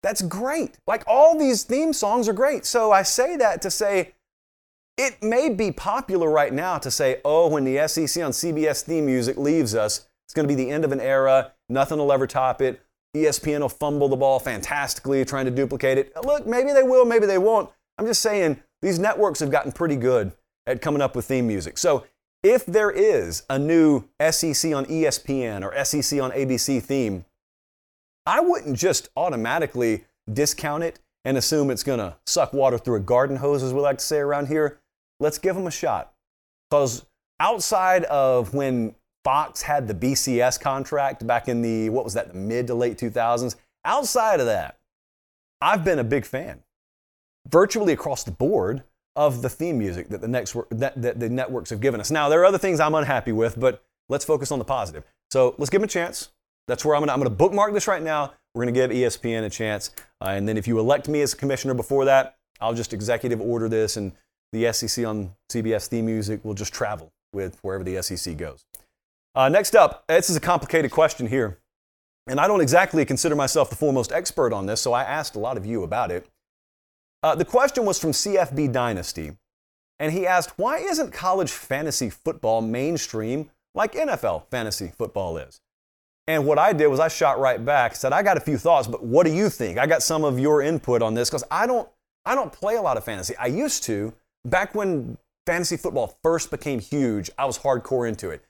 [0.01, 0.79] That's great.
[0.87, 2.65] Like all these theme songs are great.
[2.65, 4.13] So I say that to say
[4.99, 9.05] it may be popular right now to say, oh, when the SEC on CBS theme
[9.05, 11.53] music leaves us, it's going to be the end of an era.
[11.69, 12.81] Nothing will ever top it.
[13.15, 16.11] ESPN will fumble the ball fantastically trying to duplicate it.
[16.25, 17.69] Look, maybe they will, maybe they won't.
[17.97, 20.33] I'm just saying these networks have gotten pretty good
[20.67, 21.77] at coming up with theme music.
[21.77, 22.05] So
[22.43, 27.23] if there is a new SEC on ESPN or SEC on ABC theme,
[28.25, 33.01] I wouldn't just automatically discount it and assume it's going to suck water through a
[33.01, 34.77] garden hose, as we like to say around here.
[35.19, 36.13] Let's give them a shot.
[36.69, 37.05] Because
[37.39, 42.37] outside of when Fox had the BCS contract back in the, what was that, the
[42.37, 43.55] mid to late 2000s.
[43.85, 44.77] Outside of that,
[45.61, 46.63] I've been a big fan,
[47.49, 48.83] virtually across the board,
[49.15, 52.09] of the theme music that the, next, that, that the networks have given us.
[52.09, 55.03] Now, there are other things I'm unhappy with, but let's focus on the positive.
[55.31, 56.29] So let's give them a chance.
[56.69, 58.33] That's where I'm I'm gonna bookmark this right now.
[58.53, 59.91] We're gonna give ESPN a chance.
[60.21, 63.67] Uh, and then if you elect me as commissioner before that, I'll just executive order
[63.67, 64.13] this and
[64.51, 68.65] the SEC on CBS theme music will just travel with wherever the SEC goes.
[69.35, 71.59] Uh, next up, this is a complicated question here.
[72.27, 75.39] And I don't exactly consider myself the foremost expert on this, so I asked a
[75.39, 76.27] lot of you about it.
[77.23, 79.31] Uh, the question was from CFB Dynasty,
[79.99, 85.59] and he asked, Why isn't college fantasy football mainstream like NFL fantasy football is?
[86.27, 88.87] And what I did was I shot right back, said, I got a few thoughts,
[88.87, 89.79] but what do you think?
[89.79, 91.89] I got some of your input on this because I don't,
[92.25, 93.35] I don't play a lot of fantasy.
[93.37, 94.13] I used to
[94.45, 98.43] back when fantasy football first became huge, I was hardcore into it.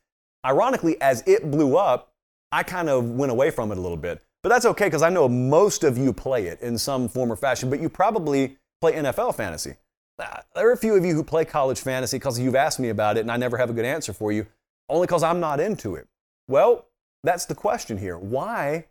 [0.45, 2.13] Ironically, as it blew up,
[2.51, 4.21] I kind of went away from it a little bit.
[4.41, 7.35] But that's okay because I know most of you play it in some form or
[7.35, 9.75] fashion, but you probably play NFL fantasy.
[10.17, 12.89] Uh, there are a few of you who play college fantasy because you've asked me
[12.89, 14.45] about it and I never have a good answer for you,
[14.87, 16.07] only because I'm not into it.
[16.47, 16.87] Well,
[17.23, 18.17] that's the question here.
[18.17, 18.87] Why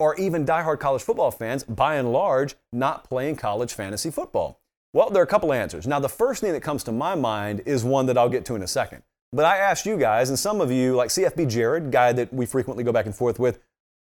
[0.00, 4.61] are even diehard college football fans, by and large, not playing college fantasy football?
[4.94, 5.86] Well, there are a couple answers.
[5.86, 8.54] Now, the first thing that comes to my mind is one that I'll get to
[8.54, 9.02] in a second.
[9.32, 12.44] But I asked you guys, and some of you, like CFB Jared, guy that we
[12.44, 13.60] frequently go back and forth with,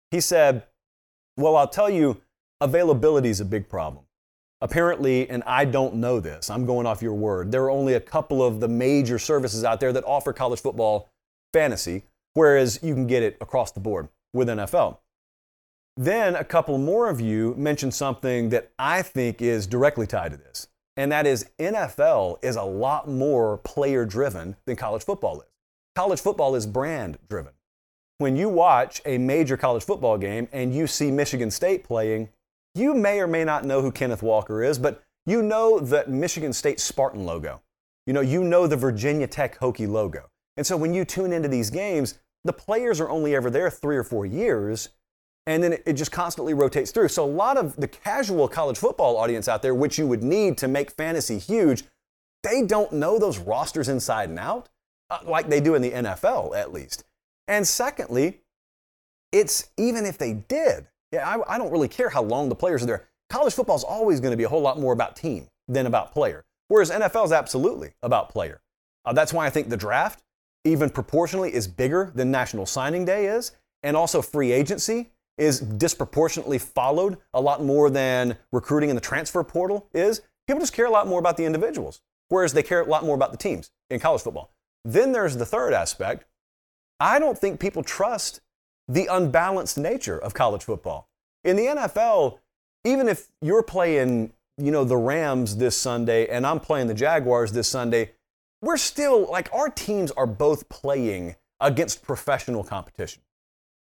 [0.10, 0.64] he said,
[1.38, 2.22] Well, I'll tell you,
[2.60, 4.06] availability is a big problem.
[4.62, 8.00] Apparently, and I don't know this, I'm going off your word, there are only a
[8.00, 11.10] couple of the major services out there that offer college football
[11.52, 15.00] fantasy, whereas you can get it across the board with NFL.
[15.96, 20.38] Then a couple more of you mentioned something that I think is directly tied to
[20.38, 25.48] this, and that is NFL is a lot more player driven than college football is.
[25.96, 27.54] College football is brand driven.
[28.18, 32.30] When you watch a major college football game and you see Michigan State playing,
[32.74, 36.54] you may or may not know who Kenneth Walker is, but you know the Michigan
[36.54, 37.62] State Spartan logo.
[38.08, 40.30] You know, you know the Virginia Tech Hokie logo.
[40.58, 43.96] And so when you tune into these games, the players are only ever there three
[43.96, 44.90] or four years,
[45.46, 47.10] and then it just constantly rotates through.
[47.10, 50.58] So a lot of the casual college football audience out there, which you would need
[50.60, 51.84] to make fantasy huge,
[52.44, 54.70] they don't know those rosters inside and out
[55.10, 57.04] uh, like they do in the NFL, at least.
[57.48, 58.40] And secondly,
[59.32, 62.84] it's even if they did, yeah, I, I don't really care how long the players
[62.84, 63.08] are there.
[63.30, 66.12] College football is always going to be a whole lot more about team than about
[66.14, 68.62] player, whereas NFL is absolutely about player.
[69.06, 70.24] Uh, that's why I think the draft,
[70.64, 73.52] even proportionally, is bigger than National Signing Day is,
[73.82, 79.43] and also free agency is disproportionately followed a lot more than recruiting in the transfer
[79.43, 80.22] portal is.
[80.48, 83.15] People just care a lot more about the individuals, whereas they care a lot more
[83.15, 84.52] about the teams in college football.
[84.84, 86.26] Then there's the third aspect.
[87.00, 88.41] I don't think people trust
[88.88, 91.10] the unbalanced nature of college football.
[91.43, 92.39] In the NFL,
[92.84, 97.54] even if you're playing, you know, the Rams this Sunday and I'm playing the Jaguars
[97.54, 98.12] this Sunday,
[98.62, 103.22] we're still like our teams are both playing against professional competition.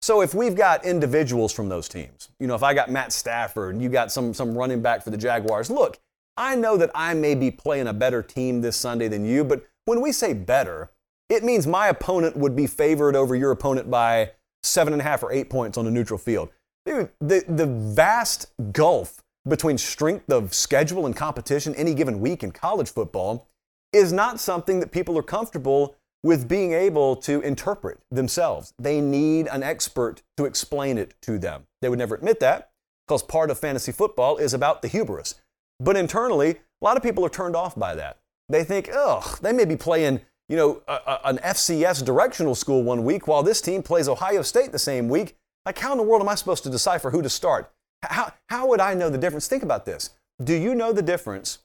[0.09, 3.75] So if we've got individuals from those teams, you know, if I got Matt Stafford
[3.75, 5.99] and you got some some running back for the Jaguars, look,
[6.35, 9.67] I know that I may be playing a better team this Sunday than you, but
[9.85, 10.89] when we say better,
[11.29, 14.31] it means my opponent would be favored over your opponent by
[14.63, 16.49] seven and a half or eight points on a neutral field.
[16.87, 22.51] Dude, the, the vast gulf between strength of schedule and competition any given week in
[22.51, 23.47] college football
[23.93, 28.73] is not something that people are comfortable with being able to interpret themselves.
[28.77, 31.63] They need an expert to explain it to them.
[31.81, 32.71] They would never admit that
[33.07, 35.35] because part of fantasy football is about the hubris.
[35.79, 38.19] But internally, a lot of people are turned off by that.
[38.49, 42.83] They think, ugh, they may be playing you know, a, a, an FCS directional school
[42.83, 45.37] one week while this team plays Ohio State the same week.
[45.65, 47.71] Like, how in the world am I supposed to decipher who to start?
[48.01, 49.47] How, how would I know the difference?
[49.47, 50.09] Think about this.
[50.43, 51.59] Do you know the difference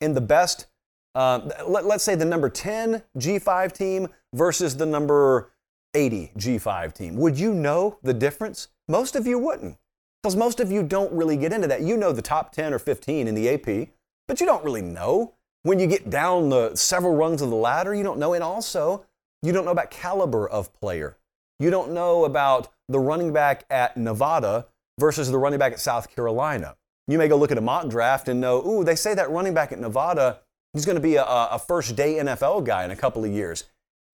[0.00, 0.66] in the best,
[1.14, 5.52] uh, let, let's say the number 10 G5 team versus the number
[5.94, 7.16] 80 G5 team?
[7.16, 8.68] Would you know the difference?
[8.88, 9.76] Most of you wouldn't,
[10.22, 11.82] because most of you don't really get into that.
[11.82, 13.88] You know the top 10 or 15 in the AP,
[14.28, 17.94] but you don't really know when you get down the several rungs of the ladder,
[17.94, 18.32] you don't know.
[18.32, 19.04] And also,
[19.42, 21.16] you don't know about caliber of player.
[21.58, 24.66] You don't know about the running back at Nevada
[24.98, 26.76] versus the running back at South Carolina.
[27.06, 29.52] You may go look at a mock draft and know, ooh, they say that running
[29.52, 30.40] back at Nevada,
[30.72, 33.64] he's going to be a, a, first day NFL guy in a couple of years.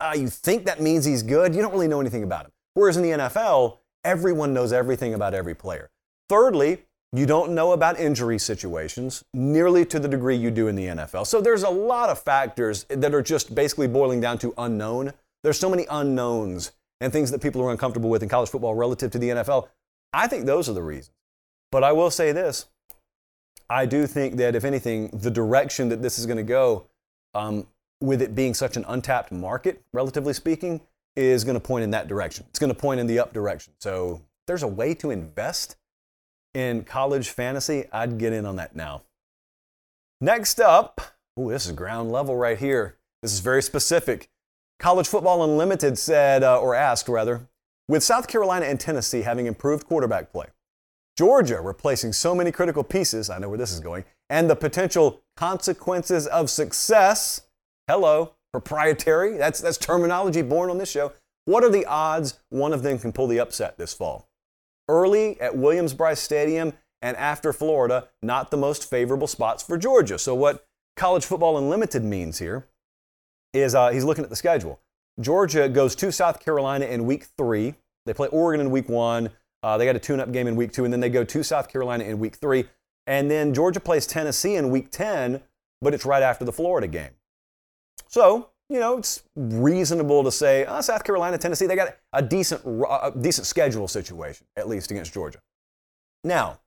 [0.01, 1.55] Uh, you think that means he's good.
[1.55, 2.53] You don't really know anything about him.
[2.75, 5.91] Whereas in the NFL, everyone knows everything about every player.
[6.29, 10.87] Thirdly, you don't know about injury situations nearly to the degree you do in the
[10.87, 11.27] NFL.
[11.27, 15.13] So there's a lot of factors that are just basically boiling down to unknown.
[15.43, 19.11] There's so many unknowns and things that people are uncomfortable with in college football relative
[19.13, 19.69] to the NFL.
[20.13, 21.15] I think those are the reasons.
[21.71, 22.67] But I will say this
[23.69, 26.87] I do think that, if anything, the direction that this is going to go,
[27.35, 27.67] um,
[28.01, 30.81] with it being such an untapped market, relatively speaking,
[31.17, 32.45] is going to point in that direction.
[32.51, 33.73] It's going to point in the up direction.
[33.79, 35.77] So there's a way to invest
[36.55, 39.03] in college fantasy, I'd get in on that now.
[40.21, 41.01] Next up,
[41.39, 42.97] ooh, this is ground level right here.
[43.23, 44.31] This is very specific.
[44.79, 47.47] College Football Unlimited said, uh, or asked rather,
[47.89, 50.47] with South Carolina and Tennessee having improved quarterback play,
[51.17, 55.23] Georgia replacing so many critical pieces, I know where this is going, and the potential
[55.37, 57.43] consequences of success,
[57.89, 61.13] hello, proprietary, that's, that's terminology born on this show.
[61.45, 64.29] What are the odds one of them can pull the upset this fall?
[64.89, 70.19] early at Williams-Brice Stadium and after Florida, not the most favorable spots for Georgia.
[70.19, 72.67] So what College Football Unlimited means here
[73.53, 74.81] is uh, he's looking at the schedule.
[75.21, 77.75] Georgia goes to South Carolina in week three.
[78.07, 79.31] They play Oregon in week one.
[79.63, 81.43] Uh, they got a tune up game in week two, and then they go to
[81.43, 82.67] South Carolina in week three.
[83.07, 85.41] And then Georgia plays Tennessee in week 10,
[85.81, 87.11] but it's right after the Florida game.
[88.09, 92.63] So, you know, it's reasonable to say oh, South Carolina, Tennessee, they got a decent,
[92.65, 95.41] a decent schedule situation, at least against Georgia.
[96.25, 96.61] Now,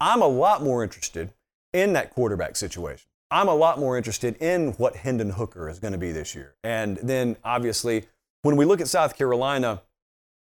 [0.00, 1.32] I'm a lot more interested
[1.72, 3.08] in that quarterback situation.
[3.30, 6.54] I'm a lot more interested in what Hendon Hooker is going to be this year.
[6.64, 8.06] And then, obviously,
[8.42, 9.82] when we look at South Carolina,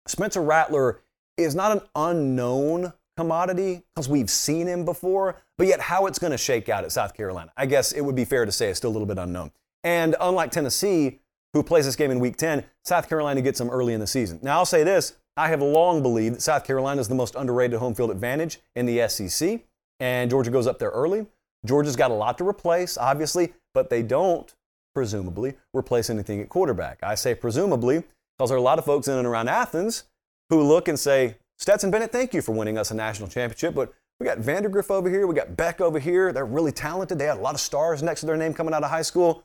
[0.06, 1.00] Spencer Rattler
[1.36, 6.30] is not an unknown commodity because we've seen him before, but yet how it's going
[6.30, 8.78] to shake out at South Carolina, I guess it would be fair to say it's
[8.78, 9.50] still a little bit unknown.
[9.84, 11.20] And unlike Tennessee,
[11.52, 14.38] who plays this game in week 10, South Carolina gets them early in the season.
[14.42, 17.78] Now, I'll say this I have long believed that South Carolina is the most underrated
[17.78, 19.60] home field advantage in the SEC,
[20.00, 21.26] and Georgia goes up there early.
[21.64, 24.54] Georgia's got a lot to replace, obviously, but they don't,
[24.94, 26.98] presumably, replace anything at quarterback.
[27.02, 28.04] I say presumably
[28.36, 30.04] because there are a lot of folks in and around Athens
[30.50, 33.92] who look and say, Stetson Bennett, thank you for winning us a national championship, but
[34.20, 36.32] we got Vandagriff over here, we got Beck over here.
[36.32, 37.18] They're really talented.
[37.18, 39.44] They had a lot of stars next to their name coming out of high school.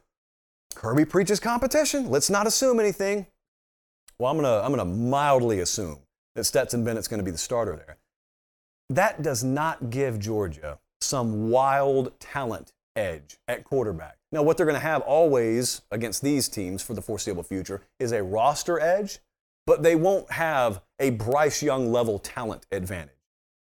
[0.75, 2.09] Kirby preaches competition.
[2.09, 3.27] Let's not assume anything.
[4.17, 5.99] Well, I'm gonna I'm gonna mildly assume
[6.35, 7.97] that Stetson Bennett's gonna be the starter there.
[8.89, 14.17] That does not give Georgia some wild talent edge at quarterback.
[14.31, 18.11] Now, what they're going to have always against these teams for the foreseeable future is
[18.11, 19.19] a roster edge,
[19.65, 23.09] but they won't have a Bryce Young level talent advantage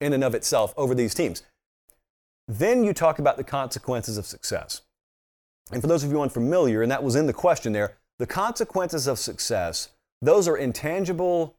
[0.00, 1.42] in and of itself over these teams.
[2.46, 4.82] Then you talk about the consequences of success.
[5.72, 9.06] And for those of you unfamiliar, and that was in the question there, the consequences
[9.06, 9.90] of success,
[10.22, 11.54] those are intangible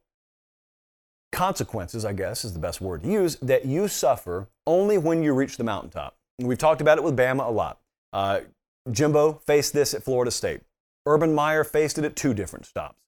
[1.32, 5.32] consequences, I guess is the best word to use, that you suffer only when you
[5.32, 6.16] reach the mountaintop.
[6.38, 7.78] We've talked about it with Bama a lot.
[8.12, 8.40] Uh,
[8.90, 10.62] Jimbo faced this at Florida State.
[11.06, 12.98] Urban Meyer faced it at two different stops.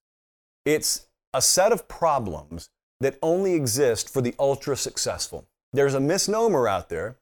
[0.65, 2.69] It's a set of problems
[3.01, 5.45] that only exist for the ultra successful.
[5.73, 7.17] There's a misnomer out there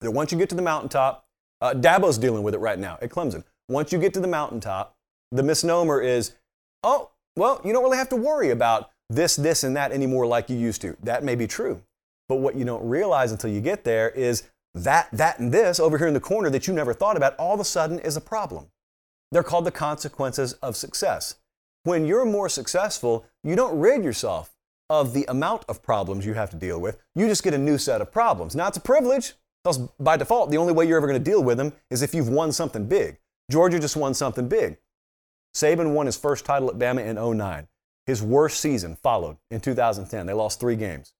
[0.00, 1.26] that once you get to the mountaintop,
[1.60, 3.44] uh, Dabo's dealing with it right now at Clemson.
[3.68, 4.94] Once you get to the mountaintop,
[5.32, 6.34] the misnomer is,
[6.82, 10.50] oh, well, you don't really have to worry about this, this, and that anymore like
[10.50, 10.96] you used to.
[11.02, 11.82] That may be true.
[12.28, 14.44] But what you don't realize until you get there is
[14.74, 17.54] that, that, and this over here in the corner that you never thought about all
[17.54, 18.66] of a sudden is a problem.
[19.32, 21.36] They're called the consequences of success.
[21.86, 24.56] When you're more successful, you don't rid yourself
[24.90, 26.98] of the amount of problems you have to deal with.
[27.14, 28.56] You just get a new set of problems.
[28.56, 31.44] Now, it's a privilege, because by default, the only way you're ever going to deal
[31.44, 33.18] with them is if you've won something big.
[33.52, 34.78] Georgia just won something big.
[35.54, 37.68] Saban won his first title at Bama in 09.
[38.04, 40.26] His worst season followed in 2010.
[40.26, 41.12] They lost three games.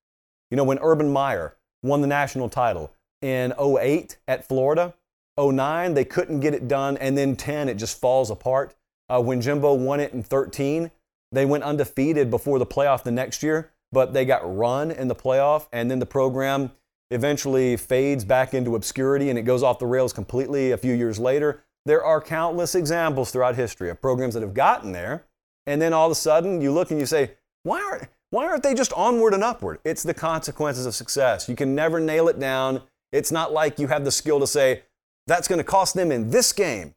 [0.50, 2.92] You know, when Urban Meyer won the national title
[3.22, 4.94] in 08 at Florida,
[5.38, 8.74] 09, they couldn't get it done, and then 10, it just falls apart.
[9.08, 10.90] Uh, when Jimbo won it in 13,
[11.32, 15.14] they went undefeated before the playoff the next year, but they got run in the
[15.14, 16.72] playoff, and then the program
[17.10, 21.18] eventually fades back into obscurity and it goes off the rails completely a few years
[21.18, 21.62] later.
[21.84, 25.24] There are countless examples throughout history of programs that have gotten there
[25.66, 27.32] and then all of a sudden you look and you say,
[27.62, 29.78] why aren't, why aren't they just onward and upward?
[29.84, 31.48] It's the consequences of success.
[31.48, 32.82] You can never nail it down.
[33.12, 34.82] It's not like you have the skill to say,
[35.26, 36.94] that's going to cost them in this game.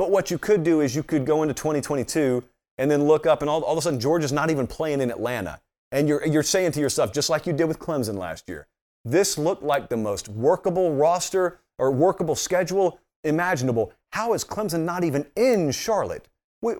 [0.00, 2.42] But what you could do is you could go into 2022
[2.78, 5.10] and then look up, and all, all of a sudden, Georgia's not even playing in
[5.10, 5.60] Atlanta.
[5.92, 8.66] And you're, you're saying to yourself, just like you did with Clemson last year,
[9.04, 13.92] this looked like the most workable roster or workable schedule imaginable.
[14.12, 16.28] How is Clemson not even in Charlotte?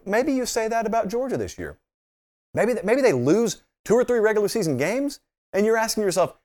[0.07, 1.77] Maybe you say that about Georgia this year.
[2.55, 5.21] Maybe, maybe they lose two or three regular season games,
[5.53, 6.39] and you're asking yourself,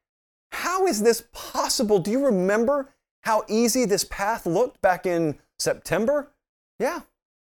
[0.51, 1.99] how is this possible?
[1.99, 2.89] Do you remember
[3.21, 6.31] how easy this path looked back in September?
[6.79, 7.01] Yeah,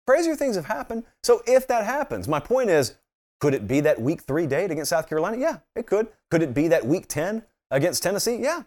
[0.08, 1.04] crazier things have happened.
[1.24, 2.96] So if that happens, my point is,
[3.40, 5.38] could it be that week three date against South Carolina?
[5.38, 6.08] Yeah, it could.
[6.30, 8.38] Could it be that week 10 against Tennessee?
[8.38, 8.64] Yeah,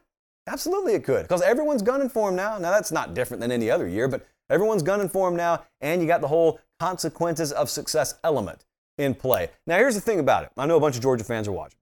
[0.47, 1.23] absolutely it could.
[1.23, 2.59] Because everyone's gunning for him now.
[2.59, 6.01] Now, that's not different than any other year, but everyone's gunning for him now, and
[6.01, 8.65] you got the whole consequences of success element
[8.99, 9.51] in play.
[9.67, 11.79] Now, here's the thing about it I know a bunch of Georgia fans are watching.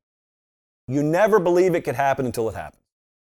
[0.88, 2.82] You never believe it could happen until it happens.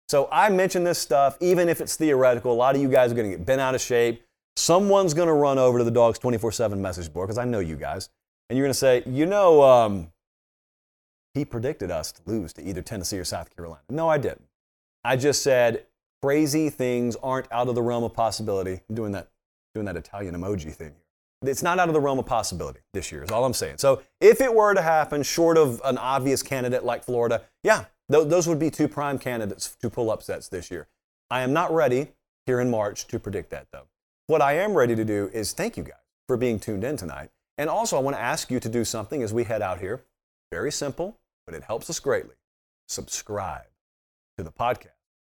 [0.08, 2.54] So I mention this stuff, even if it's theoretical.
[2.54, 4.24] A lot of you guys are going to get bent out of shape.
[4.58, 7.60] Someone's going to run over to the dog's 24 7 message board, because I know
[7.60, 8.10] you guys,
[8.50, 10.12] and you're going to say, you know, um,
[11.34, 13.84] he predicted us to lose to either Tennessee or South Carolina.
[13.90, 14.46] No, I didn't.
[15.04, 15.86] I just said
[16.22, 18.82] crazy things aren't out of the realm of possibility.
[18.90, 19.30] I'm doing that,
[19.76, 20.94] doing that Italian emoji thing
[21.44, 23.78] it's not out of the realm of possibility this year, is all I'm saying.
[23.78, 28.28] So if it were to happen, short of an obvious candidate like Florida, yeah, th-
[28.28, 30.88] those would be two prime candidates to pull upsets this year.
[31.30, 32.10] I am not ready
[32.46, 33.88] here in March to predict that, though.
[34.28, 35.96] What I am ready to do is thank you guys
[36.28, 37.30] for being tuned in tonight.
[37.58, 40.04] And also, I want to ask you to do something as we head out here.
[40.52, 42.36] Very simple, but it helps us greatly.
[42.88, 43.68] Subscribe
[44.38, 44.92] to the podcast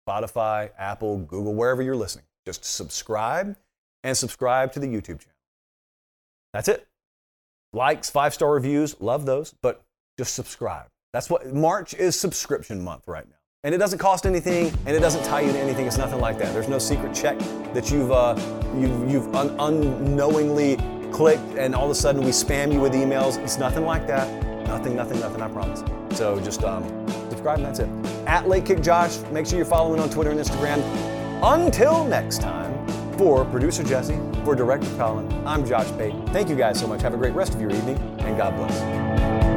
[0.08, 2.26] Spotify, Apple, Google, wherever you're listening.
[2.46, 3.56] Just subscribe
[4.04, 5.34] and subscribe to the YouTube channel.
[6.54, 6.88] That's it.
[7.74, 9.84] Likes, five star reviews, love those, but
[10.18, 10.88] just subscribe.
[11.14, 13.36] That's what March is subscription month right now.
[13.66, 15.88] And it doesn't cost anything and it doesn't tie you to anything.
[15.88, 16.54] It's nothing like that.
[16.54, 17.40] There's no secret check
[17.74, 18.36] that you've, uh,
[18.76, 20.76] you've, you've un- unknowingly
[21.14, 23.42] clicked and all of a sudden we spam you with emails.
[23.42, 24.28] It's nothing like that.
[24.68, 25.82] Nothing, nothing, nothing, I promise.
[26.18, 26.84] So just um,
[27.30, 27.88] subscribe and that's it.
[28.28, 30.84] At Late Kick Josh, make sure you're following on Twitter and Instagram.
[31.42, 32.74] Until next time,
[33.18, 36.14] for producer Jesse, for director Colin, I'm Josh Pate.
[36.32, 37.02] Thank you guys so much.
[37.02, 39.53] Have a great rest of your evening and God bless.